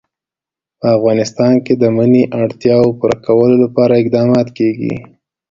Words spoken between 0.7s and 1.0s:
په